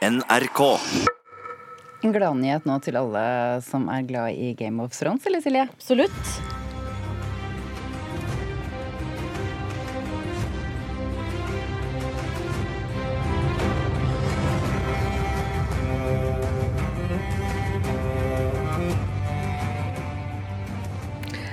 NRK. 0.00 0.60
En 2.00 2.14
gladnyhet 2.14 2.64
nå 2.64 2.78
til 2.80 2.96
alle 2.96 3.22
som 3.60 3.82
er 3.92 4.06
glad 4.08 4.32
i 4.32 4.54
Game 4.56 4.80
of 4.80 4.94
Thrones, 4.96 5.26
eller 5.28 5.42
Silje? 5.44 5.66
Absolutt. 5.68 6.30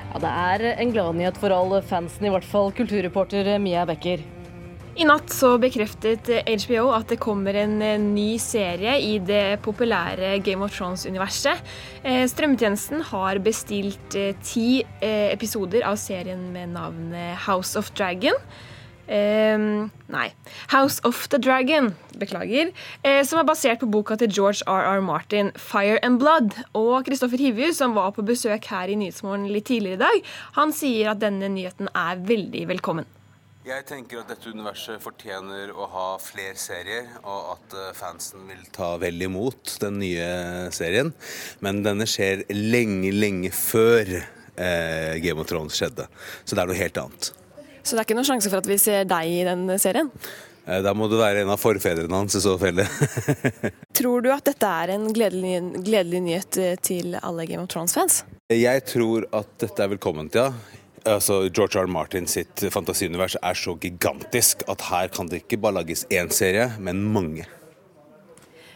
Ja, 0.08 0.24
det 0.24 0.32
er 0.32 0.66
en 0.78 0.96
gladnyhet 0.96 1.44
for 1.44 1.52
alle 1.52 1.84
fansen, 1.84 2.32
i 2.32 2.32
hvert 2.32 2.48
fall 2.48 2.72
kulturreporter 2.80 3.58
Mia 3.60 3.84
Becker. 3.92 4.24
I 4.98 5.06
natt 5.06 5.30
så 5.30 5.52
bekreftet 5.62 6.26
HBO 6.42 6.88
at 6.96 7.12
det 7.12 7.20
kommer 7.22 7.54
en 7.62 7.76
eh, 7.86 8.00
ny 8.02 8.40
serie 8.42 8.96
i 8.98 9.20
det 9.22 9.60
populære 9.62 10.40
Game 10.42 10.66
of 10.66 10.74
Thrones-universet. 10.74 11.62
Eh, 12.02 12.24
strømmetjenesten 12.26 13.04
har 13.12 13.38
bestilt 13.46 14.18
eh, 14.18 14.34
ti 14.42 14.82
episoder 15.06 15.86
av 15.86 16.00
serien 16.02 16.48
med 16.54 16.74
navnet 16.74 17.38
House 17.46 17.78
of 17.78 17.92
Dragon. 17.94 18.34
Um, 19.08 19.92
nei. 20.12 20.32
House 20.74 20.98
of 21.08 21.28
the 21.30 21.38
Dragon, 21.38 21.94
beklager. 22.18 22.74
Eh, 23.06 23.22
som 23.24 23.38
er 23.40 23.46
basert 23.48 23.84
på 23.84 23.92
boka 23.94 24.18
til 24.18 24.34
George 24.34 24.66
R.R. 24.66 25.00
Martin, 25.06 25.52
'Fire 25.54 26.02
and 26.02 26.18
Blood'. 26.20 26.58
Og 26.74 27.06
Kristoffer 27.06 27.38
Hivju, 27.38 27.70
som 27.78 27.94
var 27.94 28.18
på 28.18 28.26
besøk 28.26 28.66
her 28.74 28.90
i 28.90 28.98
Nyhetsmorgen 28.98 29.46
litt 29.54 29.70
tidligere 29.70 30.02
i 30.02 30.04
dag, 30.08 30.34
han 30.58 30.74
sier 30.74 31.14
at 31.14 31.22
denne 31.22 31.54
nyheten 31.54 31.94
er 31.94 32.26
veldig 32.26 32.66
velkommen. 32.74 33.08
Jeg 33.68 33.84
tenker 33.84 34.22
at 34.22 34.30
dette 34.32 34.48
universet 34.48 35.02
fortjener 35.04 35.74
å 35.76 35.90
ha 35.92 36.06
flere 36.24 36.56
serier, 36.56 37.10
og 37.20 37.50
at 37.58 37.74
eh, 37.76 37.90
fansen 37.98 38.46
vil 38.48 38.62
ta 38.72 38.94
vel 39.02 39.20
imot 39.26 39.74
den 39.82 39.98
nye 40.00 40.28
serien. 40.72 41.10
Men 41.60 41.82
denne 41.84 42.08
skjer 42.08 42.46
lenge, 42.54 43.12
lenge 43.12 43.52
før 43.52 44.14
eh, 44.16 45.18
Game 45.20 45.44
of 45.44 45.50
Thrones 45.52 45.76
skjedde. 45.76 46.08
Så 46.46 46.56
det 46.56 46.64
er 46.64 46.72
noe 46.72 46.80
helt 46.80 47.02
annet. 47.02 47.34
Så 47.84 47.92
det 47.92 48.00
er 48.00 48.08
ikke 48.08 48.18
noen 48.22 48.30
sjanse 48.30 48.54
for 48.54 48.64
at 48.64 48.72
vi 48.72 48.80
ser 48.80 49.04
deg 49.10 49.36
i 49.36 49.44
den 49.50 49.68
serien? 49.84 50.14
Eh, 50.64 50.80
da 50.88 50.96
må 50.96 51.12
du 51.12 51.18
være 51.20 51.44
en 51.44 51.52
av 51.52 51.60
forfedrene 51.60 52.24
hans 52.24 52.40
i 52.40 52.44
så 52.48 52.56
fall. 52.64 52.80
tror 54.00 54.24
du 54.24 54.32
at 54.32 54.48
dette 54.48 54.72
er 54.86 54.96
en 54.96 55.12
gledelig, 55.12 55.84
gledelig 55.84 56.24
nyhet 56.32 56.64
eh, 56.64 56.80
til 56.80 57.20
alle 57.20 57.52
Game 57.52 57.68
of 57.68 57.72
Thrones-fans? 57.76 58.24
Jeg 58.48 58.88
tror 58.88 59.28
at 59.36 59.58
dette 59.60 59.84
er 59.84 59.98
velkomment, 59.98 60.40
ja 60.40 60.54
altså 61.08 61.42
George 61.50 61.80
R. 61.80 61.86
R. 61.86 61.92
Martin 61.92 62.28
sitt 62.30 62.64
fantasiunivers 62.74 63.38
er 63.42 63.58
så 63.58 63.76
gigantisk 63.82 64.64
at 64.72 64.84
her 64.90 65.12
kan 65.14 65.30
det 65.32 65.44
ikke 65.44 65.60
bare 65.64 65.80
lages 65.82 66.06
én 66.14 66.32
serie, 66.34 66.70
men 66.80 67.02
mange. 67.14 67.48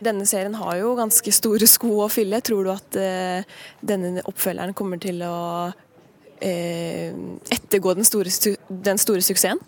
Denne 0.02 0.26
serien 0.26 0.56
har 0.58 0.80
jo 0.80 0.96
ganske 0.98 1.34
store 1.36 1.68
sko 1.70 2.00
å 2.06 2.10
fylle. 2.10 2.42
Tror 2.42 2.66
du 2.66 2.72
at 2.74 2.98
uh, 2.98 3.60
denne 3.86 4.24
oppfølgeren 4.26 4.74
kommer 4.78 5.02
til 5.02 5.22
å 5.28 5.38
uh, 5.70 7.10
ettergå 7.54 7.94
den 8.00 8.08
store, 8.08 8.34
den 8.90 9.02
store 9.02 9.22
suksessen? 9.26 9.62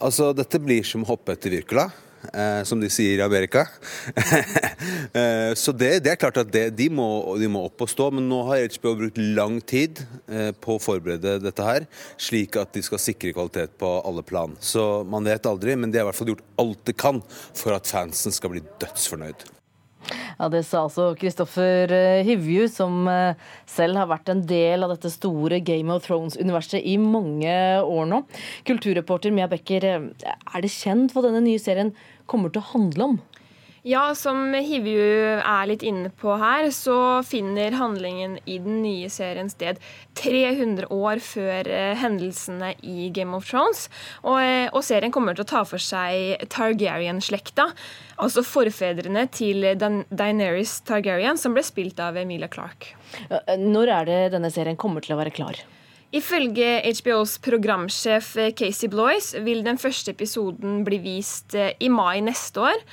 Altså, 0.00 0.32
dette 0.36 0.60
blir 0.60 0.84
som 0.84 1.04
å 1.04 1.10
hoppe 1.10 1.36
etter 1.36 1.52
Wirkola 1.52 1.86
eh, 1.90 2.05
som 2.66 2.80
de 2.80 2.90
sier 2.92 3.20
i 3.20 3.24
Amerika. 3.24 3.66
eh, 5.20 5.52
så 5.58 5.72
det, 5.72 5.90
det, 6.04 6.12
er 6.12 6.20
klart 6.20 6.40
at 6.42 6.52
det, 6.52 6.68
de, 6.78 6.88
må, 6.92 7.08
de, 7.40 7.48
må, 7.50 7.66
opp 7.68 7.86
og 7.86 7.90
stå, 7.90 8.10
men 8.14 8.28
nå 8.30 8.42
har 8.50 8.64
HBO 8.76 8.94
brukt 9.02 9.20
lang 9.20 9.58
tid 9.60 10.02
eh, 10.28 10.52
på 10.52 10.76
å 10.76 10.82
forberede 10.82 11.38
dette 11.44 11.66
her, 11.66 11.88
slik 12.20 12.58
at 12.60 12.74
de 12.76 12.84
skal 12.86 13.02
sikre 13.02 13.34
kvalitet 13.36 13.76
på 13.80 13.92
alle 14.06 14.24
plan. 14.26 14.56
Så 14.60 15.04
man 15.08 15.26
vet 15.26 15.48
aldri, 15.48 15.76
men 15.78 15.92
de 15.92 16.00
har 16.00 16.06
i 16.06 16.10
hvert 16.10 16.20
fall 16.20 16.34
gjort 16.34 16.48
alt 16.62 16.82
de 16.88 16.96
kan 16.96 17.22
for 17.56 17.76
at 17.76 17.88
fansen 17.90 18.34
skal 18.34 18.54
bli 18.54 18.64
dødsfornøyd. 18.82 19.46
Ja, 20.36 20.48
Det 20.52 20.62
sa 20.68 20.82
altså 20.84 21.14
Kristoffer 21.16 21.92
eh, 21.96 22.24
Hivju, 22.26 22.66
som 22.68 23.06
eh, 23.08 23.38
selv 23.68 23.96
har 23.96 24.10
vært 24.10 24.28
en 24.28 24.42
del 24.44 24.84
av 24.84 24.92
dette 24.92 25.08
store 25.12 25.62
Game 25.64 25.92
of 25.94 26.04
Thrones-universet 26.04 26.84
i 26.84 26.98
mange 27.00 27.54
år 27.80 28.10
nå. 28.10 28.20
Kulturreporter 28.68 29.32
Mia 29.32 29.48
Becker, 29.48 29.86
eh, 29.88 30.34
er 30.52 30.64
det 30.64 30.72
kjent 30.74 31.16
hva 31.16 31.24
denne 31.24 31.40
nye 31.46 31.62
serien 31.62 31.94
kommer 32.28 32.52
til 32.52 32.60
å 32.60 32.70
handle 32.74 33.08
om? 33.12 33.16
Ja, 33.86 34.14
som 34.18 34.50
Hivju 34.50 35.02
er 35.38 35.66
litt 35.70 35.84
inne 35.86 36.08
på 36.10 36.32
her, 36.40 36.72
så 36.74 37.22
finner 37.22 37.76
handlingen 37.78 38.32
i 38.42 38.56
den 38.58 38.80
nye 38.82 39.06
serien 39.14 39.46
sted 39.46 39.78
300 40.18 40.88
år 40.90 41.22
før 41.22 41.70
eh, 41.70 41.92
hendelsene 42.00 42.72
i 42.82 43.12
Game 43.14 43.36
of 43.38 43.46
Thrones. 43.46 43.84
Og, 44.24 44.40
eh, 44.42 44.66
og 44.72 44.82
serien 44.82 45.14
kommer 45.14 45.38
til 45.38 45.46
å 45.46 45.50
ta 45.52 45.62
for 45.70 45.78
seg 45.78 46.42
Targaryen-slekta, 46.50 47.68
altså 48.18 48.42
forfedrene 48.42 49.28
til 49.30 49.62
Daenerys 49.78 50.80
Targaryen, 50.90 51.38
som 51.38 51.54
ble 51.54 51.62
spilt 51.62 52.02
av 52.02 52.18
Emilia 52.18 52.50
Clark. 52.50 52.90
Når 53.54 53.96
er 54.00 54.10
det 54.10 54.20
denne 54.34 54.50
serien 54.50 54.74
kommer 54.74 55.06
til 55.06 55.14
å 55.14 55.22
være 55.22 55.36
klar? 55.38 55.62
Ifølge 56.14 56.80
HBOs 56.86 57.36
programsjef 57.42 58.28
Casey 58.56 58.88
Bloys 58.88 59.32
vil 59.42 59.64
den 59.66 59.78
første 59.78 60.14
episoden 60.14 60.84
bli 60.86 61.00
vist 61.02 61.56
eh, 61.58 61.74
i 61.82 61.90
mai 61.90 62.22
neste 62.22 62.62
år. 62.62 62.84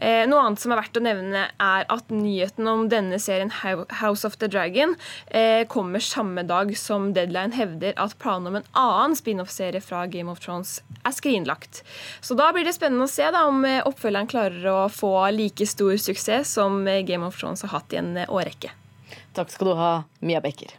Eh, 0.00 0.24
noe 0.28 0.40
annet 0.40 0.62
som 0.62 0.72
er 0.72 0.80
verdt 0.80 0.96
å 0.96 1.02
nevne, 1.04 1.42
er 1.60 1.86
at 1.92 2.12
nyheten 2.14 2.68
om 2.70 2.86
denne 2.88 3.18
serien 3.20 3.52
House 3.52 4.24
of 4.24 4.38
the 4.40 4.48
Dragon 4.48 4.96
eh, 5.28 5.66
kommer 5.68 6.00
samme 6.00 6.44
dag 6.48 6.72
som 6.78 7.10
Deadline 7.16 7.52
hevder 7.56 7.92
at 8.00 8.16
planen 8.22 8.48
om 8.48 8.58
en 8.60 8.68
annen 8.72 9.16
spin-off-serie 9.18 9.84
fra 9.84 10.06
Game 10.10 10.32
of 10.32 10.40
Thrones 10.40 10.78
er 11.04 11.16
skrinlagt. 11.16 11.82
Så 12.24 12.36
da 12.38 12.48
blir 12.56 12.64
det 12.64 12.76
spennende 12.78 13.04
å 13.04 13.12
se 13.12 13.28
da, 13.28 13.44
om 13.50 13.64
eh, 13.68 13.82
oppfølgeren 13.84 14.30
klarer 14.30 14.68
å 14.72 14.82
få 14.92 15.14
like 15.36 15.68
stor 15.68 15.96
suksess 16.00 16.56
som 16.56 16.86
Game 17.04 17.26
of 17.26 17.36
Thrones 17.36 17.66
har 17.66 17.76
hatt 17.76 17.92
i 17.92 18.00
en 18.00 18.14
årrekke. 18.26 18.72
Takk 19.36 19.52
skal 19.52 19.70
du 19.70 19.76
ha, 19.78 19.92
Mia 20.24 20.40
Becker. 20.42 20.72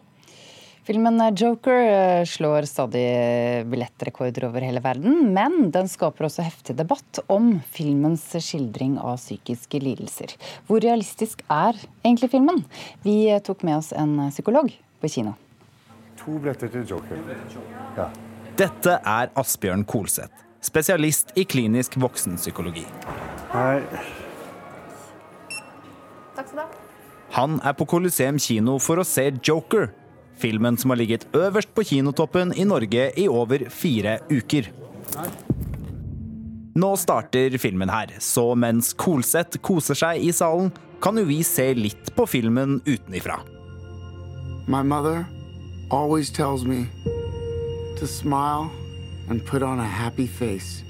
Filmen 0.91 1.35
Joker 1.35 1.71
eh, 2.19 2.25
slår 2.25 2.65
stadig 2.67 3.05
billettrekorder 3.71 4.43
over 4.49 4.59
hele 4.59 4.81
verden, 4.83 5.29
men 5.31 5.69
den 5.71 5.87
skaper 5.87 6.27
også 6.27 6.43
heftig 6.43 6.75
debatt 6.75 7.21
om 7.31 7.53
filmens 7.71 8.25
skildring 8.43 8.97
av 8.99 9.15
psykiske 9.21 9.79
lidelser. 9.79 10.33
Hvor 10.67 10.83
realistisk 10.83 11.45
er 11.47 11.79
egentlig 12.01 12.33
filmen? 12.33 12.59
Vi 13.07 13.15
tok 13.47 13.63
med 13.63 13.77
oss 13.77 13.93
en 13.95 14.17
psykolog 14.33 14.67
på 14.99 15.13
kino. 15.15 15.37
To 16.25 16.35
billetter 16.35 16.73
til 16.75 16.83
Joker. 16.91 17.23
Ja. 17.95 18.09
Dette 18.59 18.99
er 18.99 19.31
Asbjørn 19.39 19.87
Kolseth, 19.87 20.43
spesialist 20.59 21.31
i 21.39 21.47
klinisk 21.47 21.95
voksenpsykologi. 22.03 22.83
Nei. 23.55 23.79
Takk 26.35 26.51
skal 26.51 26.57
du 26.57 26.65
ha. 26.65 26.71
Han 27.31 27.61
er 27.63 27.79
på 27.79 27.87
Coliseum 27.87 28.35
kino 28.43 28.75
for 28.83 28.99
å 28.99 29.07
se 29.07 29.29
Joker, 29.39 29.93
Filmen 30.41 30.77
som 30.77 30.93
har 30.93 30.99
ligget 31.01 31.27
øverst 31.37 31.73
på 31.75 31.85
kinotoppen 31.85 32.53
i 32.57 32.65
Norge 32.65 33.11
i 33.17 33.27
over 33.29 33.67
fire 33.69 34.19
uker. 34.31 34.71
Nå 36.81 36.95
starter 36.97 37.57
filmen 37.59 37.91
her, 37.91 38.13
så 38.19 38.53
mens 38.55 38.93
Kolseth 38.97 39.59
koser 39.61 39.97
seg 39.97 40.23
i 40.23 40.31
salen, 40.33 40.71
kan 41.03 41.17
jo 41.17 41.25
vi 41.27 41.41
se 41.43 41.71
litt 41.75 42.13
på 42.15 42.25
filmen 42.29 42.79
utenifra. 42.85 43.41
My 44.67 44.81
mother 44.81 45.25
always 45.91 46.29
tells 46.31 46.63
me 46.63 46.85
to 47.99 48.07
smile 48.07 48.69
and 49.29 49.45
put 49.45 49.63
on 49.63 49.79
a 49.79 49.85
happy 49.85 50.27
face. 50.27 50.85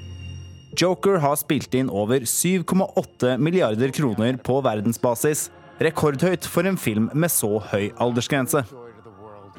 Joker 0.78 1.17
har 1.19 1.35
spilt 1.35 1.73
inn 1.75 1.90
over 1.90 2.19
7,8 2.19 3.38
milliarder 3.38 3.91
kroner 3.91 4.38
på 4.38 4.61
verdensbasis. 4.63 5.50
Rekordhøyt 5.81 6.45
for 6.47 6.67
en 6.69 6.78
film 6.78 7.09
med 7.13 7.34
så 7.34 7.57
høy 7.72 7.90
aldersgrense. 8.00 8.63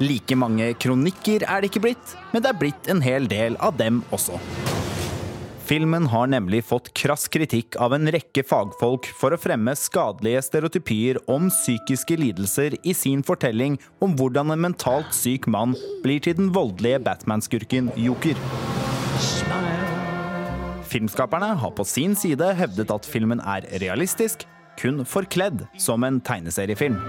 Like 0.01 0.33
mange 0.33 0.71
kronikker 0.81 1.43
er 1.45 1.61
det 1.61 1.69
ikke 1.69 1.83
blitt, 1.83 2.15
men 2.31 2.41
det 2.41 2.49
er 2.49 2.57
blitt 2.57 2.87
en 2.89 3.01
hel 3.03 3.27
del 3.29 3.57
av 3.61 3.75
dem 3.77 4.01
også. 4.15 4.39
Filmen 5.63 6.09
har 6.11 6.27
nemlig 6.27 6.63
fått 6.67 6.89
krass 6.97 7.29
kritikk 7.31 7.77
av 7.79 7.93
en 7.95 8.09
rekke 8.11 8.43
fagfolk 8.43 9.05
for 9.15 9.31
å 9.31 9.39
fremme 9.39 9.71
skadelige 9.79 10.41
stereotypier 10.49 11.21
om 11.31 11.47
psykiske 11.53 12.17
lidelser 12.19 12.75
i 12.83 12.95
sin 12.97 13.23
fortelling 13.23 13.77
om 14.03 14.17
hvordan 14.19 14.51
en 14.51 14.65
mentalt 14.65 15.13
syk 15.15 15.47
mann 15.47 15.77
blir 16.03 16.19
til 16.25 16.35
den 16.41 16.51
voldelige 16.55 16.99
Batman-skurken 17.05 17.93
Joker. 17.95 18.39
Filmskaperne 20.89 21.53
har 21.61 21.73
på 21.77 21.85
sin 21.87 22.17
side 22.17 22.51
hevdet 22.59 22.91
at 22.93 23.07
filmen 23.07 23.39
er 23.39 23.65
realistisk, 23.81 24.43
kun 24.77 25.05
forkledd 25.07 25.63
som 25.79 26.03
en 26.03 26.19
tegneseriefilm. 26.21 26.99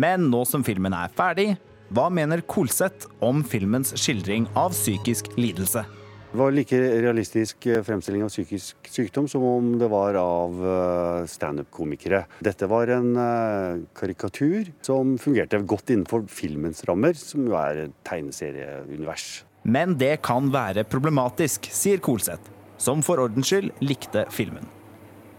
Men 0.00 0.30
nå 0.32 0.44
som 0.48 0.62
filmen 0.64 0.94
er 0.96 1.10
ferdig, 1.12 1.54
hva 1.92 2.06
mener 2.14 2.40
Kolseth 2.48 3.08
om 3.26 3.42
filmens 3.44 3.90
skildring 3.98 4.46
av 4.56 4.72
psykisk 4.72 5.32
lidelse? 5.36 5.82
Det 6.30 6.38
var 6.38 6.54
like 6.54 6.78
realistisk 6.78 7.66
eh, 7.66 7.80
fremstilling 7.82 8.22
av 8.22 8.30
psykisk 8.30 8.86
sykdom 8.86 9.26
som 9.28 9.42
om 9.44 9.72
det 9.80 9.88
var 9.90 10.14
av 10.20 10.60
eh, 10.62 11.26
standup-komikere. 11.28 12.22
Dette 12.46 12.70
var 12.70 12.94
en 12.94 13.10
eh, 13.18 13.82
karikatur 13.98 14.70
som 14.86 15.16
fungerte 15.20 15.58
godt 15.66 15.90
innenfor 15.90 16.24
filmens 16.30 16.84
rammer, 16.88 17.18
som 17.18 17.50
jo 17.50 17.58
er 17.58 17.88
tegneserieunivers. 18.06 19.42
Men 19.66 19.98
det 20.00 20.20
kan 20.24 20.48
være 20.54 20.86
problematisk, 20.88 21.66
sier 21.74 22.00
Kolseth. 22.00 22.56
som 22.80 23.02
for 23.04 23.20
ordens 23.20 23.50
skyld 23.50 23.74
likte 23.84 24.22
filmen. 24.32 24.64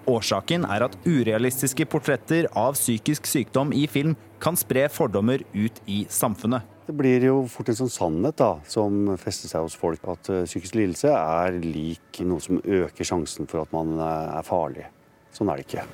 Årsaken 0.09 0.65
er 0.65 0.85
at 0.87 0.97
urealistiske 1.05 1.85
portretter 1.89 2.47
av 2.57 2.73
psykisk 2.77 3.27
sykdom 3.29 3.73
i 3.75 3.85
film 3.91 4.15
kan 4.41 4.57
spre 4.57 4.87
fordommer 4.89 5.43
ut 5.53 5.81
i 5.85 6.03
samfunnet. 6.09 6.65
Det 6.87 6.95
blir 6.97 7.23
jo 7.23 7.43
fort 7.47 7.69
en 7.69 7.77
sånn 7.77 7.93
sannhet 7.93 8.39
da, 8.41 8.55
som 8.67 9.13
fester 9.21 9.51
seg 9.51 9.67
hos 9.67 9.77
folk, 9.77 10.01
at 10.11 10.31
uh, 10.33 10.41
psykisk 10.49 10.75
lidelse 10.79 11.13
er 11.13 11.61
lik 11.61 12.23
noe 12.25 12.41
som 12.43 12.59
øker 12.59 13.07
sjansen 13.07 13.47
for 13.47 13.63
at 13.63 13.71
man 13.75 13.93
uh, 14.01 14.39
er 14.39 14.47
farlig. 14.47 14.89
Sånn 15.31 15.53
er 15.53 15.61
det 15.61 15.69
ikke. 15.69 15.85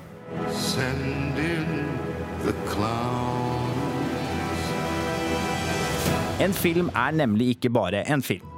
Send 0.55 1.37
in 1.43 1.67
the 2.47 2.55
En 6.39 6.53
film 6.53 6.89
er 6.93 7.11
nemlig 7.17 7.55
ikke 7.55 7.69
bare 7.73 8.03
en 8.07 8.21
film. 8.21 8.56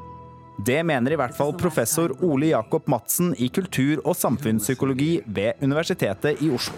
Det 0.66 0.82
mener 0.84 1.14
i 1.14 1.18
hvert 1.20 1.36
fall 1.38 1.54
professor 1.56 2.12
Ole 2.26 2.50
Jakob 2.52 2.88
Madsen 2.92 3.32
i 3.40 3.48
kultur- 3.48 4.02
og 4.04 4.16
samfunnspsykologi 4.20 5.22
ved 5.26 5.62
Universitetet 5.64 6.42
i 6.44 6.50
Oslo. 6.52 6.76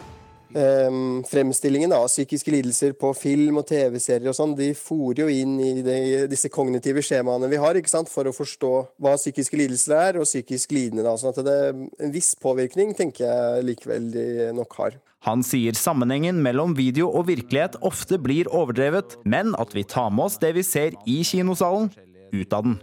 Um, 0.51 1.21
fremstillingen 1.23 1.93
av 1.95 2.09
psykiske 2.11 2.51
lidelser 2.51 2.91
på 2.99 3.13
film 3.15 3.61
og 3.61 3.69
TV-serier 3.69 4.27
og 4.29 4.35
sånn, 4.35 4.53
de 4.57 4.73
fòrer 4.75 5.23
jo 5.23 5.29
inn 5.31 5.53
i 5.63 5.69
de, 5.85 5.95
disse 6.29 6.51
kognitive 6.51 7.01
skjemaene 7.07 7.47
vi 7.49 7.61
har, 7.61 7.79
ikke 7.79 7.93
sant, 7.93 8.11
for 8.11 8.27
å 8.27 8.35
forstå 8.35 8.71
hva 9.01 9.15
psykiske 9.15 9.57
lidelser 9.57 9.95
er, 9.95 10.19
og 10.19 10.27
psykisk 10.27 10.75
lidende. 10.75 11.07
Da. 11.07 11.15
sånn 11.17 11.31
at 11.31 11.41
det 11.47 11.55
er 11.55 11.81
En 12.03 12.13
viss 12.13 12.35
påvirkning 12.35 12.93
tenker 12.99 13.25
jeg 13.25 13.65
likevel 13.71 14.11
de 14.13 14.27
nok 14.59 14.77
har. 14.83 14.99
Han 15.25 15.41
sier 15.45 15.77
sammenhengen 15.77 16.43
mellom 16.43 16.75
video 16.77 17.07
og 17.09 17.29
virkelighet 17.31 17.79
ofte 17.87 18.19
blir 18.21 18.51
overdrevet, 18.51 19.17
men 19.23 19.55
at 19.61 19.73
vi 19.73 19.87
tar 19.87 20.11
med 20.11 20.27
oss 20.27 20.39
det 20.41 20.53
vi 20.59 20.67
ser 20.67 20.99
i 21.07 21.21
kinosalen, 21.25 21.93
ut 22.35 22.53
av 22.53 22.67
den. 22.67 22.79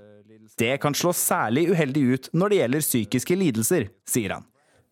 Det 0.58 0.76
kan 0.82 0.94
slå 0.96 1.12
særlig 1.14 1.69
uheldig 1.70 2.05
ut 2.12 2.31
når 2.34 2.50
det 2.50 2.62
gjelder 2.62 2.87
psykiske 2.87 3.37
lidelser, 3.38 3.90
sier 4.08 4.34
han. 4.34 4.46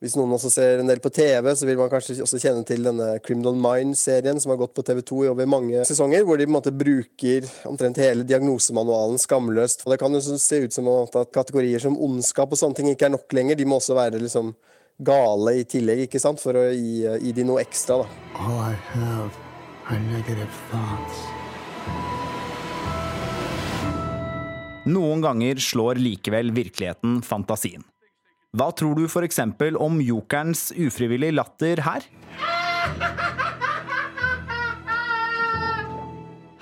Hvis 0.05 0.13
noen 0.13 0.35
også 0.37 0.51
ser 0.53 0.83
en 0.83 0.91
del 0.91 1.01
på 1.01 1.09
TV, 1.09 1.49
så 1.57 1.67
vil 1.67 1.79
man 1.81 1.89
kanskje 1.89 2.19
også 2.21 2.39
kjenne 2.39 2.67
til 2.69 2.85
denne 2.85 3.15
Criminal 3.25 3.57
Mind-serien 3.57 4.37
som 4.43 4.53
har 4.53 4.59
gått 4.61 4.75
på 4.77 4.85
TV2 4.85 5.23
i 5.25 5.31
over 5.31 5.49
mange 5.49 5.87
sesonger, 5.89 6.23
hvor 6.29 6.37
de 6.37 6.45
på 6.45 6.53
en 6.53 6.57
måte 6.59 6.73
bruker 6.77 7.49
omtrent 7.67 7.99
hele 8.05 8.27
diagnosemanualen 8.29 9.17
skamløst. 9.19 9.87
Og 9.87 9.95
Det 9.95 9.99
kan 10.03 10.13
jo 10.15 10.21
se 10.21 10.61
ut 10.67 10.77
som 10.77 10.91
at 10.93 11.33
kategorier 11.33 11.81
som 11.83 11.97
ondskap 11.97 12.53
og 12.53 12.61
sånne 12.61 12.77
ting 12.77 12.93
ikke 12.93 13.09
er 13.09 13.17
nok 13.17 13.39
lenger. 13.41 13.57
De 13.57 13.67
må 13.67 13.81
også 13.81 13.97
være 13.97 14.21
liksom 14.21 14.53
gale 15.01 15.57
i 15.63 15.65
tillegg, 15.65 16.05
ikke 16.05 16.21
sant, 16.21 16.45
for 16.45 16.61
å 16.61 16.69
gi, 16.77 17.01
gi 17.25 17.33
de 17.33 17.49
noe 17.49 17.65
ekstra. 17.65 18.05
da. 18.05 18.21
All 18.37 18.61
I 18.61 18.77
have 18.93 19.33
are 19.89 19.99
negative 20.13 20.53
thoughts. 20.69 22.16
Noen 24.87 25.19
ganger 25.19 25.59
slår 25.59 25.99
likevel 25.99 26.53
virkeligheten 26.55 27.19
fantasien. 27.27 27.83
Hva 28.57 28.71
tror 28.71 28.95
du 28.95 29.03
f.eks. 29.09 29.41
om 29.83 30.01
jokerens 30.01 30.73
ufrivillig 30.79 31.33
latter 31.35 31.83
her? 31.83 32.05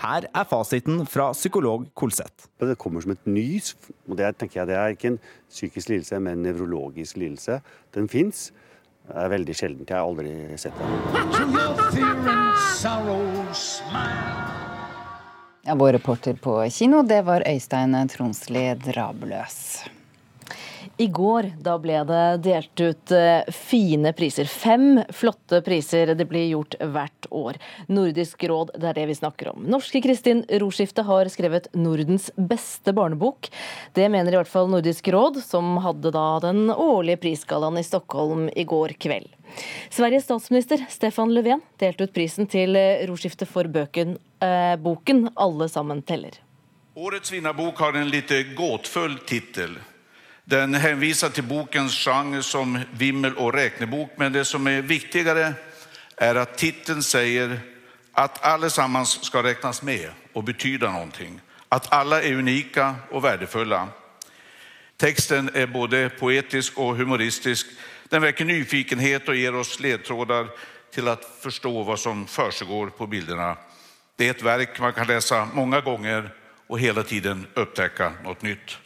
Her 0.04 0.26
er 0.32 0.44
fasiten 0.48 1.06
fra 1.08 1.32
psykolog 1.36 1.84
Kolseth. 1.96 2.48
Det 2.60 2.78
kommer 2.80 3.00
som 3.04 3.12
et 3.12 3.26
nys. 3.28 3.74
og 4.08 4.16
Det 4.16 4.36
tenker 4.40 4.60
jeg 4.62 4.68
det 4.72 4.78
er 4.80 4.88
ikke 4.96 5.08
en 5.14 5.20
psykisk 5.52 5.88
lidelse, 5.92 6.20
men 6.20 6.32
en 6.38 6.42
nevrologisk 6.48 7.16
lidelse. 7.20 7.60
Den 7.94 8.08
fins. 8.08 8.52
Det 9.04 9.16
er 9.20 9.28
veldig 9.36 9.54
sjeldent. 9.56 9.90
Jeg 9.90 9.98
har 10.00 10.08
aldri 10.08 10.56
sett 10.56 10.72
den. 10.80 10.88
Ja, 15.66 15.74
vår 15.74 15.92
reporter 15.92 16.34
på 16.34 16.70
kino, 16.70 17.02
det 17.02 17.22
var 17.22 17.42
Øystein 17.48 18.08
Tronsli 18.08 18.74
Drabeløs. 18.74 19.84
I 20.96 21.06
går 21.06 21.50
da 21.64 21.76
ble 21.80 22.00
det 22.08 22.22
delt 22.44 22.80
ut 22.80 23.12
eh, 23.14 23.46
fine 23.52 24.12
priser. 24.16 24.48
Fem 24.50 25.00
flotte 25.14 25.60
priser. 25.64 26.14
Det 26.14 26.26
blir 26.30 26.46
gjort 26.50 26.76
hvert 26.80 27.28
år. 27.30 27.58
Nordisk 27.86 28.44
råd, 28.48 28.74
det 28.78 28.90
er 28.90 28.98
det 29.00 29.06
vi 29.10 29.18
snakker 29.18 29.52
om. 29.54 29.64
Norske 29.70 30.02
Kristin 30.04 30.44
Roskifte 30.62 31.04
har 31.06 31.30
skrevet 31.32 31.70
Nordens 31.74 32.30
beste 32.36 32.94
barnebok. 32.96 33.50
Det 33.96 34.08
mener 34.12 34.34
i 34.34 34.40
hvert 34.40 34.50
fall 34.50 34.70
Nordisk 34.72 35.08
råd, 35.14 35.40
som 35.44 35.76
hadde 35.84 36.12
da 36.14 36.26
den 36.44 36.68
årlige 36.70 37.22
prisgallaen 37.24 37.80
i 37.80 37.86
Stockholm 37.86 38.48
i 38.54 38.66
går 38.68 38.96
kveld. 39.00 39.30
Sveriges 39.92 40.26
statsminister 40.26 40.82
Stefan 40.90 41.34
Löfven 41.34 41.62
delte 41.78 42.08
ut 42.08 42.14
prisen 42.14 42.48
til 42.50 42.76
Roskifte 43.08 43.46
for 43.46 43.70
bøken, 43.70 44.18
eh, 44.42 44.76
boken 44.76 45.28
'Alle 45.34 45.68
sammen 45.68 46.02
teller'. 46.02 46.40
Årets 46.96 47.32
vinnerbok 47.32 47.78
har 47.78 47.96
en 47.98 48.10
litt 48.10 48.30
gåtfull 48.54 49.18
tittel. 49.26 49.78
Den 50.46 50.74
hänvisar 50.74 51.28
till 51.30 51.44
bokens 51.44 51.94
genre 51.94 52.42
som 52.42 52.80
vimmel 52.92 53.36
och 53.36 53.52
räknebok, 53.52 54.10
men 54.16 54.32
det 54.32 54.44
som 54.44 54.66
är 54.66 54.82
viktigare 54.82 55.54
är 56.16 56.34
att 56.34 56.58
titeln 56.58 57.02
säger 57.02 57.60
att 58.12 58.44
allesammans 58.44 59.24
ska 59.24 59.42
räknas 59.42 59.82
med 59.82 60.10
och 60.32 60.44
betyda 60.44 60.90
någonting. 60.92 61.40
Att 61.68 61.92
alla 61.92 62.22
är 62.22 62.32
unika 62.32 62.94
och 63.10 63.24
värdefulla. 63.24 63.88
Texten 64.96 65.50
är 65.54 65.66
både 65.66 66.08
poetisk 66.08 66.78
och 66.78 66.96
humoristisk. 66.96 67.66
Den 68.08 68.22
väcker 68.22 68.44
nyfikenhet 68.44 69.28
och 69.28 69.36
ger 69.36 69.54
oss 69.54 69.80
ledtrådar 69.80 70.48
till 70.94 71.08
att 71.08 71.24
förstå 71.40 71.82
vad 71.82 72.00
som 72.00 72.26
försiggår 72.26 72.86
på 72.86 73.06
bilderna. 73.06 73.56
Det 74.16 74.26
är 74.26 74.30
ett 74.30 74.42
verk 74.42 74.80
man 74.80 74.92
kan 74.92 75.06
läsa 75.06 75.48
många 75.54 75.80
gånger 75.80 76.30
och 76.66 76.80
hela 76.80 77.02
tiden 77.02 77.46
upptäcka 77.54 78.12
något 78.24 78.42
nytt. 78.42 78.78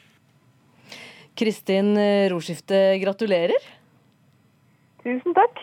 Kristin 1.39 1.95
Roskifte, 2.33 2.99
gratulerer. 2.99 3.63
Tusen 5.05 5.35
takk. 5.37 5.61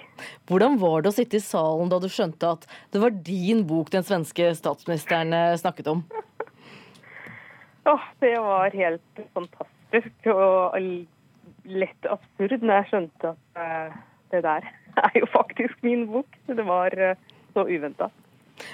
Hvordan 0.48 0.77
var 0.80 1.04
det 1.04 1.12
å 1.12 1.16
sitte 1.16 1.36
i 1.36 1.44
salen 1.44 1.89
da 1.92 2.00
du 2.00 2.07
skjønte 2.12 2.54
at 2.56 2.63
det 2.95 3.01
var 3.04 3.12
din 3.27 3.66
bok 3.68 3.92
den 3.92 4.06
svenske 4.07 4.54
statsministeren 4.56 5.36
eh, 5.36 5.57
snakket 5.60 5.92
om? 5.92 6.06
Oh, 7.86 8.01
det 8.18 8.31
var 8.42 8.74
helt 8.74 9.19
fantastisk 9.38 10.30
og 10.31 10.74
lett 11.69 12.07
absurd 12.10 12.63
når 12.66 12.80
jeg 12.80 12.88
skjønte 12.89 13.30
at 13.30 13.60
uh, 13.62 14.00
det 14.33 14.39
der 14.42 14.66
er 15.04 15.19
jo 15.19 15.28
faktisk 15.30 15.83
min 15.86 16.07
bok. 16.10 16.39
Det 16.50 16.66
var 16.66 16.95
så 17.54 17.68
uventa. 17.69 18.07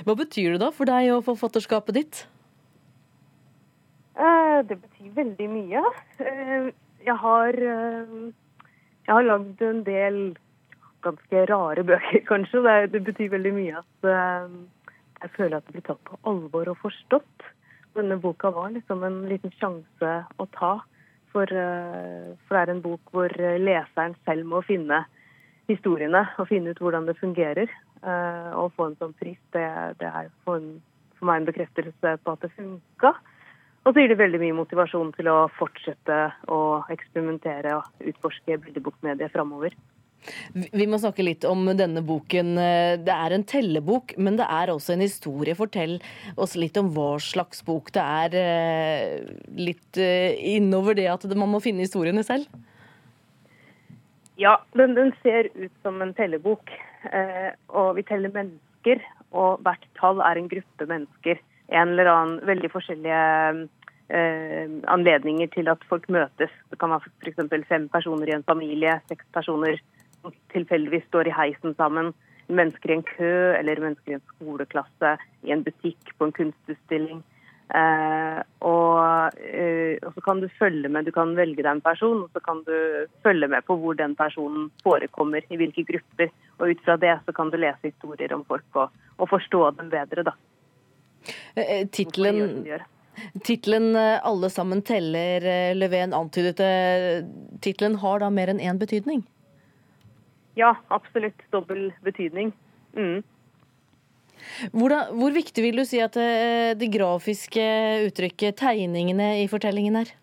Hva 0.08 0.16
betyr 0.16 0.56
det 0.56 0.62
da 0.64 0.70
for 0.72 0.88
deg 0.88 1.10
og 1.12 1.26
forfatterskapet 1.28 2.00
ditt? 2.00 2.22
Det 4.16 4.80
betyr 4.80 5.12
veldig 5.20 5.50
mye 5.58 5.84
jeg 7.06 7.18
har, 7.18 7.54
eh, 7.54 8.32
jeg 9.08 9.14
har 9.16 9.26
lagd 9.26 9.62
en 9.62 9.84
del 9.84 10.20
ganske 11.06 11.46
rare 11.50 11.84
bøker, 11.84 12.22
kanskje. 12.32 12.62
Det, 12.66 12.92
det 12.94 13.04
betyr 13.10 13.34
veldig 13.36 13.54
mye 13.56 13.82
at 13.82 14.10
eh, 14.12 14.54
jeg 15.24 15.34
føler 15.38 15.58
at 15.58 15.68
det 15.68 15.78
blir 15.78 15.88
tatt 15.90 16.04
på 16.08 16.20
alvor 16.30 16.74
og 16.74 16.82
forstått. 16.84 17.48
Denne 17.98 18.18
boka 18.22 18.52
var 18.56 18.72
liksom 18.76 19.04
en 19.04 19.24
liten 19.30 19.54
sjanse 19.60 20.14
å 20.38 20.48
ta. 20.58 20.78
For, 21.32 21.48
eh, 21.48 22.32
for 22.46 22.58
det 22.58 22.62
er 22.62 22.74
en 22.76 22.86
bok 22.86 23.14
hvor 23.16 23.34
leseren 23.40 24.18
selv 24.26 24.48
må 24.48 24.64
finne 24.68 25.04
historiene 25.72 26.26
og 26.42 26.50
finne 26.50 26.74
ut 26.74 26.82
hvordan 26.84 27.08
det 27.08 27.20
fungerer. 27.22 27.72
Og 28.02 28.72
få 28.74 28.88
en 28.90 28.96
sånn 28.98 29.12
pris, 29.14 29.38
det, 29.54 29.62
det 30.02 30.08
er 30.10 30.32
for, 30.42 30.64
for 31.20 31.30
meg 31.30 31.44
en 31.44 31.52
bekreftelse 31.52 32.16
på 32.26 32.34
at 32.34 32.42
det 32.42 32.50
funka. 32.56 33.12
Og 33.82 33.94
så 33.94 34.04
gir 34.04 34.12
det 34.12 34.20
veldig 34.20 34.42
mye 34.44 34.58
motivasjon 34.60 35.10
til 35.16 35.30
å 35.32 35.38
fortsette 35.58 36.18
å 36.54 36.60
eksperimentere 36.94 37.74
og 37.80 38.12
utforske 38.12 38.60
bildebokmediet 38.62 39.34
framover. 39.34 39.74
Vi 40.54 40.86
må 40.86 41.00
snakke 41.02 41.26
litt 41.26 41.46
om 41.50 41.66
denne 41.74 42.04
boken. 42.06 42.54
Det 43.02 43.14
er 43.14 43.34
en 43.34 43.46
tellebok, 43.48 44.14
men 44.22 44.38
det 44.38 44.46
er 44.46 44.70
også 44.70 44.94
en 44.94 45.02
historie. 45.02 45.58
Fortell 45.58 45.96
oss 46.38 46.54
litt 46.60 46.78
om 46.78 46.92
hva 46.94 47.16
slags 47.24 47.64
bok 47.66 47.90
det 47.96 48.04
er. 48.04 48.38
Eh, 48.38 49.32
litt 49.58 49.98
eh, 49.98 50.38
innover 50.54 51.00
det 51.00 51.10
at 51.10 51.26
man 51.34 51.50
må 51.50 51.64
finne 51.64 51.82
historiene 51.88 52.22
selv? 52.28 52.46
Ja, 54.38 54.60
den, 54.78 54.94
den 54.98 55.10
ser 55.26 55.50
ut 55.58 55.74
som 55.82 55.98
en 56.06 56.14
tellebok. 56.18 56.70
Eh, 57.10 57.50
og 57.74 57.96
vi 57.98 58.06
teller 58.06 58.34
mennesker, 58.36 59.02
og 59.34 59.66
hvert 59.66 59.90
tall 59.98 60.22
er 60.22 60.38
en 60.38 60.52
gruppe 60.54 60.86
mennesker 60.86 61.42
en 61.72 61.94
eller 61.94 62.10
annen 62.12 62.42
veldig 62.48 62.70
forskjellige 62.74 63.22
eh, 64.12 64.74
anledninger 64.92 65.52
til 65.56 65.72
at 65.72 65.84
folk 65.90 66.08
møtes. 66.12 66.52
Det 66.70 66.80
kan 66.80 66.94
være 66.94 67.12
f.eks. 67.24 67.68
fem 67.70 67.88
personer 67.94 68.32
i 68.32 68.36
en 68.38 68.48
familie, 68.48 69.00
seks 69.10 69.28
personer 69.34 69.80
som 70.22 70.36
tilfeldigvis 70.54 71.08
står 71.10 71.32
i 71.32 71.38
heisen 71.38 71.76
sammen. 71.80 72.14
Mennesker 72.52 72.92
i 72.92 72.98
en 73.00 73.08
kø 73.08 73.36
eller 73.56 73.80
mennesker 73.80 74.12
i 74.12 74.18
en 74.20 74.26
skoleklasse, 74.36 75.18
i 75.48 75.54
en 75.56 75.64
butikk, 75.64 76.16
på 76.18 76.28
en 76.28 76.36
kunstutstilling. 76.36 77.22
Eh, 77.72 78.40
og, 78.68 79.38
eh, 79.40 79.96
og, 80.04 80.12
så 80.18 80.24
kan 80.26 80.42
du 80.44 80.50
følge 80.60 80.90
med, 80.92 81.08
du 81.08 81.16
kan 81.16 81.32
velge 81.38 81.64
deg 81.64 81.72
en 81.72 81.84
person, 81.86 82.26
og 82.26 82.36
så 82.36 82.44
kan 82.44 82.60
du 82.68 82.76
følge 83.24 83.48
med 83.48 83.64
på 83.64 83.78
hvor 83.80 83.96
den 83.96 84.18
personen 84.20 84.68
forekommer, 84.84 85.46
i 85.48 85.60
hvilke 85.62 85.86
grupper. 85.88 86.34
Og 86.60 86.74
ut 86.74 86.84
fra 86.84 86.98
det 87.00 87.16
så 87.26 87.36
kan 87.36 87.54
du 87.54 87.62
lese 87.62 87.94
historier 87.94 88.36
om 88.36 88.44
folk 88.46 88.82
og, 88.84 89.04
og 89.18 89.32
forstå 89.32 89.70
dem 89.80 89.94
bedre, 89.94 90.28
da. 90.28 90.36
Eh, 91.56 91.64
eh, 91.64 91.88
tittelen 91.88 92.66
Tittelen 93.44 93.96
'Alle 93.96 94.50
sammen 94.50 94.82
teller', 94.82 95.76
Löfven 95.76 96.14
antydet 96.14 96.58
det. 96.58 97.28
Tittelen 97.62 97.96
har 97.96 98.20
da 98.20 98.30
mer 98.30 98.50
enn 98.50 98.60
én 98.60 98.80
betydning? 98.80 99.22
Ja, 100.56 100.76
absolutt. 100.88 101.44
Dobbel 101.52 101.92
betydning. 102.02 102.54
Mm. 102.96 103.22
Hvordan, 104.74 105.14
hvor 105.20 105.34
viktig 105.36 105.64
vil 105.64 105.80
du 105.82 105.86
si 105.88 106.02
at 106.02 106.16
det, 106.18 106.80
det 106.82 106.90
grafiske 106.94 107.64
uttrykket, 108.08 108.58
tegningene 108.62 109.36
i 109.44 109.48
fortellingen 109.52 110.02
er? 110.02 110.14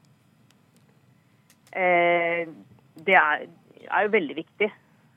Eh, 1.73 2.49
det 3.07 3.17
er, 3.19 3.47
er, 3.87 4.07
jo 4.07 4.15
veldig 4.15 4.39
viktig. 4.41 4.71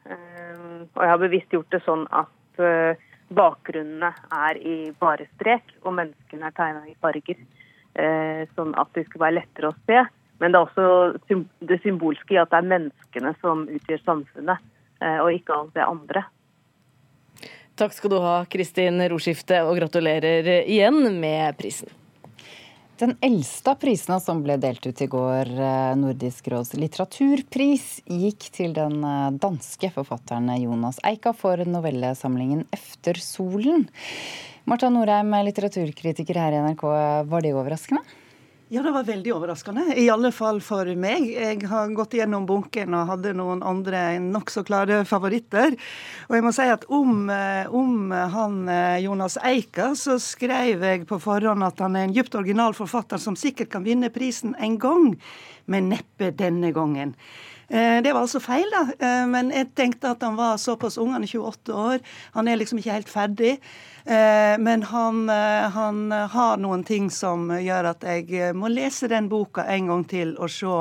Eh, 0.06 0.60
og 0.94 1.02
jeg 1.02 1.14
har 1.14 1.22
bevisst 1.22 1.56
gjort 1.56 1.74
det 1.74 1.82
sånn 1.86 2.06
at 2.14 2.62
eh, 2.62 3.08
bakgrunnene 3.36 4.12
er 4.36 4.60
i 4.60 4.76
bare 5.00 5.28
strek, 5.36 5.76
og 5.86 5.96
menneskene 6.00 6.50
er 6.50 6.56
tegna 6.58 6.84
i 6.90 6.98
farger. 7.02 7.40
Eh, 7.92 8.44
sånn 8.56 8.74
at 8.80 8.92
det 8.96 9.06
skulle 9.08 9.28
være 9.28 9.40
lettere 9.42 9.72
å 9.72 9.78
se. 9.88 10.04
Men 10.42 10.54
det 10.54 10.60
er 10.60 10.68
også 10.68 11.40
det 11.70 11.80
symbolske 11.84 12.36
i 12.36 12.42
at 12.42 12.52
det 12.52 12.62
er 12.62 12.70
menneskene 12.72 13.34
som 13.44 13.68
utgjør 13.70 14.04
samfunnet, 14.06 14.70
eh, 15.04 15.20
og 15.22 15.34
ikke 15.36 15.58
alt 15.58 15.74
det 15.78 15.86
andre. 15.86 16.26
Takk 17.80 17.96
skal 17.96 18.14
du 18.14 18.20
ha, 18.22 18.36
Kristin 18.52 19.02
Roskifte, 19.10 19.62
og 19.66 19.78
gratulerer 19.80 20.50
igjen 20.62 21.04
med 21.22 21.58
prisen. 21.60 21.90
Den 23.02 23.16
eldste 23.26 23.72
av 23.74 23.80
prisene 23.82 24.20
som 24.22 24.44
ble 24.46 24.60
delt 24.62 24.84
ut 24.86 25.00
i 25.02 25.08
går, 25.10 25.50
eh, 25.50 25.94
Nordisk 25.98 26.52
råds 26.54 26.76
litteraturpris, 26.78 27.88
gikk 28.06 28.46
til 28.54 28.76
den 28.78 29.00
eh, 29.02 29.32
danske 29.42 29.90
forfatteren 29.96 30.52
Jonas 30.62 31.00
Eika 31.10 31.34
for 31.34 31.58
novellesamlingen 31.66 32.68
'Efter 32.70 33.18
solen'. 33.18 33.88
Marta 34.70 34.92
Norheim, 34.94 35.34
litteraturkritiker 35.34 36.38
her 36.38 36.54
i 36.54 36.62
NRK, 36.62 36.86
var 37.26 37.42
det 37.42 37.56
overraskende? 37.58 38.06
Ja, 38.74 38.80
det 38.82 38.92
var 38.92 39.04
veldig 39.04 39.34
overraskende. 39.36 39.84
I 40.00 40.06
alle 40.10 40.30
fall 40.32 40.62
for 40.64 40.88
meg. 40.96 41.26
Jeg 41.28 41.66
har 41.68 41.90
gått 41.92 42.14
gjennom 42.16 42.46
bunken 42.48 42.96
og 42.96 43.10
hadde 43.10 43.34
noen 43.36 43.60
andre 43.68 44.14
nokså 44.24 44.64
klare 44.64 45.02
favoritter. 45.04 45.76
Og 46.30 46.38
jeg 46.38 46.46
må 46.46 46.54
si 46.56 46.70
at 46.72 46.86
om, 46.88 47.26
eh, 47.28 47.68
om, 47.68 48.16
han 48.16 48.56
eh, 48.72 49.02
Jonas 49.04 49.36
Eika, 49.44 49.90
så 50.00 50.16
skrev 50.24 50.88
jeg 50.88 51.04
på 51.10 51.20
forhånd 51.20 51.68
at 51.68 51.84
han 51.84 52.00
er 52.00 52.08
en 52.08 52.16
dypt 52.16 52.40
original 52.40 52.72
forfatter 52.78 53.20
som 53.20 53.36
sikkert 53.36 53.74
kan 53.76 53.84
vinne 53.84 54.08
prisen 54.08 54.56
en 54.56 54.80
gang, 54.80 55.18
men 55.68 55.92
neppe 55.92 56.32
denne 56.32 56.72
gangen. 56.72 57.12
Eh, 57.72 58.02
det 58.04 58.12
var 58.12 58.26
altså 58.26 58.42
feil, 58.44 58.68
da. 58.74 58.84
Men 59.32 59.54
jeg 59.56 59.72
tenkte 59.80 60.12
at 60.12 60.26
han 60.28 60.36
var 60.36 60.60
såpass 60.60 61.00
ung, 61.00 61.14
han 61.16 61.24
er 61.24 61.32
28 61.32 61.74
år. 61.74 62.04
Han 62.36 62.48
er 62.52 62.60
liksom 62.60 62.82
ikke 62.82 63.00
helt 63.00 63.10
ferdig. 63.12 63.56
Eh, 64.06 64.58
men 64.60 64.84
han, 64.84 65.30
eh, 65.30 65.70
han, 65.70 66.12
har 66.12 66.58
noen 66.58 66.84
ting 66.84 67.12
som 67.14 67.52
gjør 67.54 67.92
at 67.92 68.06
jeg 68.06 68.32
eh, 68.34 68.54
må 68.58 68.72
lese 68.74 69.10
den 69.12 69.28
boka 69.30 69.68
en 69.70 69.92
gang 69.92 70.06
til 70.10 70.34
og 70.42 70.50
se 70.50 70.78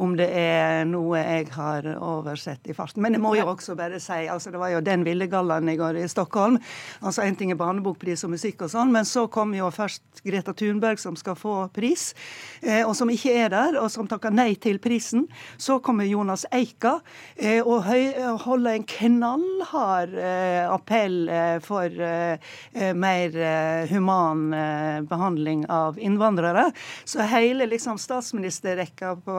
om 0.00 0.16
det 0.18 0.28
er 0.32 0.84
noe 0.88 1.20
jeg 1.20 1.50
har 1.54 1.86
oversett 1.96 2.70
i 2.70 2.76
farten. 2.76 3.02
Men 3.04 3.16
jeg 3.16 3.22
må 3.22 3.34
jo 3.36 3.46
også 3.52 3.76
bare 3.78 4.00
si 4.02 4.24
altså 4.30 4.52
det 4.52 4.60
var 4.62 4.72
jo 4.74 4.82
den 4.84 5.04
ville 5.06 5.28
gallaen 5.30 5.68
i 5.68 5.76
går 5.78 6.00
i 6.00 6.08
Stockholm. 6.08 6.58
altså 7.00 7.24
En 7.26 7.36
ting 7.36 7.52
er 7.52 7.60
barnebokpris 7.60 8.24
og 8.24 8.34
musikk 8.34 8.64
og 8.66 8.72
sånn, 8.72 8.92
men 8.94 9.08
så 9.08 9.26
kom 9.32 9.54
jo 9.56 9.70
først 9.74 10.22
Greta 10.24 10.52
Thunberg, 10.56 11.00
som 11.00 11.16
skal 11.16 11.36
få 11.38 11.54
pris, 11.74 12.10
eh, 12.62 12.82
og 12.86 12.94
som 12.96 13.10
ikke 13.12 13.34
er 13.44 13.52
der, 13.52 13.78
og 13.80 13.90
som 13.92 14.08
takker 14.08 14.32
nei 14.34 14.54
til 14.60 14.80
prisen. 14.82 15.26
Så 15.60 15.78
kommer 15.84 16.08
Jonas 16.08 16.46
Eika 16.52 16.98
eh, 17.36 17.60
og 17.60 17.86
holder 18.44 18.76
en 18.76 18.86
knallhard 18.88 20.16
eh, 20.16 20.64
appell 20.68 21.28
eh, 21.28 21.56
for 21.64 21.88
eh, 21.88 22.52
eh, 22.74 22.92
mer 22.94 23.36
human 23.90 24.50
behandling 25.08 25.64
av 25.70 25.98
innvandrere. 25.98 26.70
Så 27.04 27.24
hele 27.30 27.66
liksom 27.70 27.98
statsministerrekka 27.98 29.16
på 29.24 29.38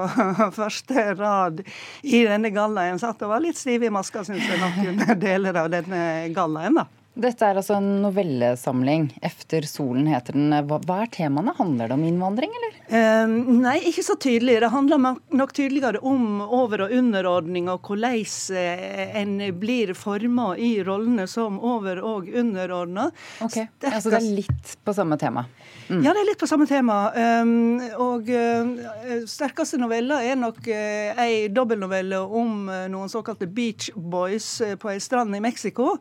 første 0.56 1.06
rad 1.18 1.62
i 2.04 2.24
denne 2.28 2.52
gallaen 2.54 3.00
satt 3.02 3.22
og 3.26 3.34
var 3.34 3.44
litt 3.44 3.60
stiv 3.60 3.84
i 3.88 3.94
maska, 3.94 4.26
syns 4.28 4.48
jeg, 4.48 4.60
noen 4.62 5.20
deler 5.22 5.64
av 5.64 5.72
denne 5.74 6.02
gallaen. 6.36 6.82
da. 6.82 7.01
Dette 7.12 7.44
er 7.44 7.58
altså 7.60 7.76
en 7.76 7.90
novellesamling. 8.06 9.10
'Efter 9.20 9.66
solen' 9.68 10.08
heter 10.08 10.38
den. 10.38 10.54
Hva, 10.68 10.78
hva 10.88 11.02
er 11.04 11.10
temaene? 11.12 11.52
Handler 11.58 11.92
det 11.92 11.98
om 11.98 12.06
innvandring, 12.08 12.54
eller? 12.56 12.78
Um, 12.88 13.34
nei, 13.60 13.82
ikke 13.90 14.06
så 14.08 14.16
tydelig. 14.16 14.62
Det 14.64 14.70
handler 14.72 15.18
nok 15.36 15.52
tydeligere 15.52 16.00
om 16.08 16.40
over- 16.42 16.86
og 16.86 16.96
underordning, 16.96 17.68
og 17.68 17.84
hvordan 17.84 18.24
eh, 18.56 19.12
en 19.20 19.36
blir 19.60 19.94
forma 19.94 20.56
i 20.56 20.82
rollene 20.88 21.28
som 21.28 21.60
over- 21.60 22.00
og 22.00 22.32
underordna. 22.32 23.12
Okay. 23.42 23.68
Altså 23.84 24.10
det 24.10 24.22
er 24.22 24.36
litt 24.40 24.78
på 24.86 24.96
samme 24.96 25.20
tema? 25.20 25.46
Mm. 25.90 26.06
Ja, 26.06 26.14
det 26.14 26.22
er 26.22 26.30
litt 26.32 26.40
på 26.40 26.48
samme 26.48 26.68
tema. 26.68 27.12
Um, 27.44 27.82
og 28.00 28.30
uh, 28.32 29.26
sterkeste 29.28 29.76
novella 29.82 30.24
er 30.24 30.40
nok 30.40 30.64
uh, 30.64 31.24
ei 31.26 31.50
dobbeltnovelle 31.52 32.24
om 32.24 32.70
uh, 32.72 32.86
noen 32.88 33.12
såkalte 33.12 33.52
beach 33.52 33.92
boys 33.96 34.62
på 34.80 34.94
ei 34.94 35.02
strand 35.04 35.36
i 35.36 35.44
Mexico 35.44 35.98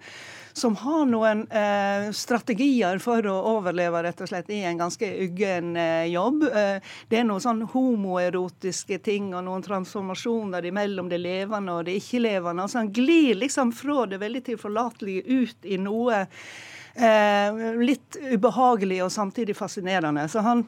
som 0.52 0.76
har 0.76 1.04
noen 1.06 1.44
eh, 1.50 2.10
strategier 2.16 2.98
for 3.02 3.26
å 3.26 3.36
overleve 3.56 4.02
rett 4.04 4.20
og 4.20 4.30
slett 4.30 4.50
i 4.50 4.62
en 4.68 4.80
ganske 4.80 5.10
uggen 5.24 5.76
eh, 5.76 6.06
jobb. 6.12 6.46
Eh, 6.48 6.80
det 7.10 7.20
er 7.20 7.28
noen 7.28 7.44
sånn 7.44 7.62
homoerotiske 7.72 9.00
ting 9.06 9.30
og 9.34 9.44
noen 9.46 9.64
transformasjoner 9.66 10.70
mellom 10.74 11.10
det 11.10 11.20
levende 11.22 11.78
og 11.78 11.86
det 11.88 11.98
ikke-levende. 12.00 12.66
Altså 12.66 12.82
Han 12.82 12.92
glir 12.94 13.38
liksom 13.38 13.72
fra 13.76 14.06
det 14.10 14.20
veldig 14.22 14.44
tilforlatelige 14.50 15.40
ut 15.40 15.70
i 15.70 15.78
noe 15.80 16.24
eh, 16.24 17.64
litt 17.80 18.20
ubehagelig 18.32 19.02
og 19.06 19.14
samtidig 19.14 19.56
fascinerende. 19.58 20.28
Så 20.28 20.44
han 20.46 20.66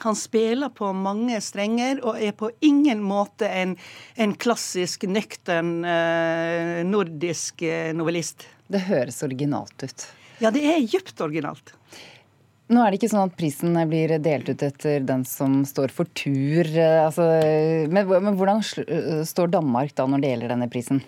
han 0.00 0.16
spiller 0.16 0.68
på 0.68 0.92
mange 0.94 1.40
strenger 1.42 1.98
og 2.06 2.20
er 2.22 2.34
på 2.38 2.50
ingen 2.62 3.00
måte 3.02 3.48
en, 3.50 3.74
en 4.14 4.34
klassisk, 4.38 5.08
nøktern 5.10 5.72
eh, 5.82 6.84
nordisk 6.86 7.64
eh, 7.66 7.90
novellist. 7.96 8.46
Det 8.68 8.84
høres 8.88 9.22
originalt 9.24 9.84
ut. 9.84 10.06
Ja, 10.42 10.52
det 10.54 10.62
er 10.68 10.84
dypt 10.84 11.20
originalt. 11.24 11.74
Nå 12.68 12.82
er 12.84 12.92
det 12.92 12.98
ikke 12.98 13.08
sånn 13.10 13.30
at 13.30 13.36
prisen 13.38 13.76
blir 13.88 14.12
delt 14.20 14.50
ut 14.50 14.62
etter 14.62 15.00
den 15.08 15.22
som 15.24 15.62
står 15.66 15.92
for 15.94 16.10
tur. 16.12 16.68
Eh, 16.68 16.98
altså, 17.00 17.24
men, 17.88 18.10
men 18.12 18.36
hvordan 18.36 18.60
står 19.26 19.54
Danmark 19.54 19.94
da 19.96 20.04
når 20.04 20.24
det 20.24 20.34
gjelder 20.34 20.52
denne 20.52 20.68
prisen? 20.72 21.00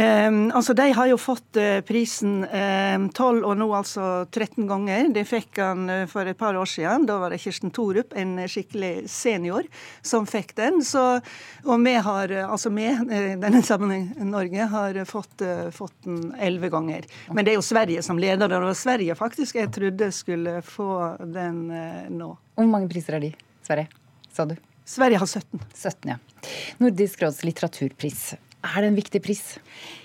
Um, 0.00 0.50
altså, 0.54 0.72
De 0.72 0.92
har 0.96 1.08
jo 1.10 1.16
fått 1.20 1.58
uh, 1.60 1.80
prisen 1.84 2.44
ehm, 2.44 3.10
tolv 3.12 3.42
um, 3.42 3.50
og 3.50 3.58
nå 3.60 3.66
altså 3.76 4.04
13 4.32 4.64
ganger. 4.70 5.10
Det 5.12 5.26
fikk 5.28 5.60
han 5.60 5.90
uh, 5.90 6.04
for 6.08 6.30
et 6.30 6.38
par 6.40 6.56
år 6.56 6.68
siden. 6.70 7.04
Da 7.10 7.18
var 7.20 7.34
det 7.34 7.40
Kirsten 7.42 7.72
Thorup, 7.74 8.14
en 8.16 8.38
skikkelig 8.48 9.10
senior, 9.12 9.68
som 10.00 10.24
fikk 10.30 10.54
den. 10.56 10.80
Så, 10.86 11.04
og 11.66 11.84
vi 11.84 11.94
har, 12.06 12.32
uh, 12.32 12.46
altså 12.54 12.72
vi, 12.72 12.88
denne 13.10 13.60
sammenhengen 13.66 14.32
Norge, 14.32 14.70
har 14.72 15.02
fått, 15.10 15.44
fått 15.76 15.96
den 16.06 16.32
elleve 16.40 16.72
ganger. 16.72 17.04
Men 17.34 17.44
det 17.44 17.52
er 17.52 17.60
jo 17.60 17.68
Sverige 17.68 18.04
som 18.06 18.20
leder. 18.20 18.48
Det 18.48 18.64
var 18.64 18.78
Sverige 18.78 19.18
faktisk 19.18 19.60
jeg 19.60 19.72
trodde 19.74 20.12
skulle 20.16 20.60
få 20.64 21.18
den 21.28 21.66
nå. 22.14 22.34
Hvor 22.56 22.70
mange 22.70 22.88
priser 22.88 23.18
er 23.18 23.28
de, 23.28 23.34
Sverige, 23.66 23.90
sa 24.32 24.48
du? 24.48 24.56
Sverige 24.88 25.20
har 25.20 25.28
17. 25.28 25.66
17, 25.74 26.14
ja. 26.14 26.16
Nordisk 26.80 27.26
råds 27.26 27.44
litteraturpris. 27.44 28.30
Er 28.60 28.82
det 28.82 28.90
en 28.90 28.96
viktig 28.98 29.22
pris? 29.24 29.42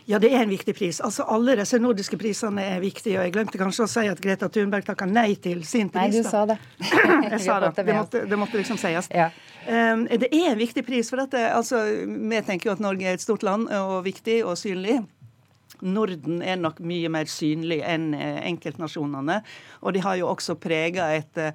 Ja, 0.07 0.19
det 0.21 0.29
er 0.31 0.45
en 0.45 0.51
viktig 0.53 0.75
pris. 0.77 1.01
Altså, 1.03 1.25
Alle 1.27 1.57
disse 1.59 1.79
nordiske 1.81 2.17
prisene 2.17 2.63
er 2.63 2.79
viktige. 2.79 3.17
og 3.19 3.25
Jeg 3.25 3.33
glemte 3.35 3.59
kanskje 3.59 3.83
å 3.83 3.89
si 3.89 4.05
at 4.07 4.21
Greta 4.21 4.47
Thunberg 4.47 4.85
takka 4.87 5.07
nei 5.09 5.33
til 5.35 5.65
sin 5.67 5.89
pris. 5.91 6.13
Nei, 6.13 6.23
du 6.23 6.29
sa 6.29 6.45
det. 6.47 6.55
jeg 7.33 7.41
sa 7.43 7.59
det. 7.65 7.73
Det 7.81 7.95
måtte, 7.97 8.23
det 8.29 8.39
måtte 8.39 8.61
liksom 8.61 8.79
sies. 8.79 9.09
Ja. 9.11 9.31
Um, 9.65 10.05
det 10.07 10.29
er 10.29 10.53
en 10.53 10.61
viktig 10.61 10.85
pris. 10.87 11.09
for 11.09 11.19
dette, 11.23 11.41
altså, 11.51 11.83
Vi 12.05 12.41
tenker 12.47 12.69
jo 12.69 12.75
at 12.77 12.83
Norge 12.85 13.03
er 13.09 13.19
et 13.19 13.25
stort 13.25 13.43
land 13.43 13.67
og 13.75 14.05
viktig 14.05 14.43
og 14.45 14.55
synlig. 14.61 15.01
Norden 15.81 16.41
er 16.43 16.59
nok 16.59 16.79
mye 16.85 17.09
mer 17.11 17.29
synlig 17.29 17.81
enn 17.85 18.13
eh, 18.17 18.41
enkeltnasjonene. 18.49 19.39
Og 19.85 19.95
de 19.95 20.03
har 20.05 20.17
jo 20.19 20.29
også 20.31 20.55
prega 20.61 21.07
et 21.15 21.39
uh, 21.39 21.51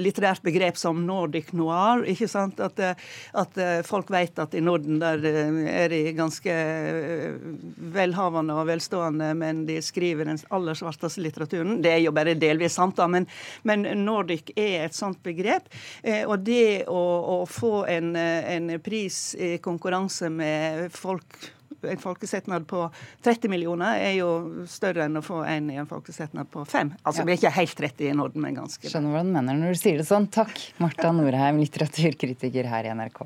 litterært 0.00 0.42
begrep 0.44 0.78
som 0.80 1.02
nordic 1.06 1.52
noir. 1.56 2.04
ikke 2.08 2.28
sant? 2.30 2.60
At, 2.62 2.78
eh, 2.82 2.98
at 3.38 3.58
folk 3.86 4.10
vet 4.12 4.38
at 4.42 4.54
i 4.56 4.62
Norden 4.64 5.00
der 5.02 5.22
er 5.22 5.92
de 5.92 6.00
ganske 6.16 6.54
velhavende 7.92 8.56
og 8.56 8.68
velstående, 8.70 9.32
men 9.38 9.64
de 9.68 9.78
skriver 9.84 10.28
den 10.28 10.40
aller 10.54 10.78
svarteste 10.78 11.22
litteraturen. 11.24 11.80
Det 11.84 11.92
er 11.92 12.02
jo 12.04 12.14
bare 12.14 12.36
delvis 12.38 12.76
sant, 12.78 12.96
da, 12.98 13.08
men, 13.10 13.26
men 13.68 13.84
nordic 14.04 14.52
er 14.56 14.86
et 14.86 14.96
sånt 14.96 15.20
begrep. 15.24 15.68
Og 16.26 16.36
det 16.44 16.84
å, 16.90 17.02
å 17.36 17.38
få 17.48 17.84
en, 17.90 18.14
en 18.16 18.72
konkurranse 19.62 20.30
med 20.32 20.88
folk 20.94 21.52
en 21.90 22.02
folkesetnad 22.02 22.66
på 22.70 22.84
30 23.24 23.52
millioner 23.52 24.00
er 24.02 24.16
jo 24.18 24.30
større 24.70 25.06
enn 25.08 25.18
å 25.18 25.24
få 25.24 25.42
en 25.48 25.70
i 25.72 25.78
en 25.80 25.90
folkesetnad 25.90 26.50
på 26.52 26.64
fem. 26.68 26.92
Altså 27.02 27.22
ja. 27.22 27.28
Vi 27.28 27.34
er 27.34 27.40
ikke 27.40 27.54
helt 27.58 27.76
30 27.82 28.08
i 28.10 28.16
Norden, 28.18 28.44
men 28.44 28.58
ganske. 28.62 28.88
Skjønner 28.88 29.16
hva 29.16 29.24
du 29.26 29.32
mener 29.34 29.58
når 29.58 29.76
du 29.76 29.82
sier 29.82 30.00
det 30.00 30.08
sånn. 30.08 30.28
Takk, 30.32 30.54
Marta 30.82 31.12
Norheim, 31.16 31.60
litteraturkritiker 31.62 32.70
her 32.70 32.90
i 32.90 32.96
NRK. 32.98 33.24